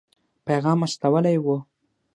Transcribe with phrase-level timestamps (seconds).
[0.45, 1.57] پیغام استولی وو.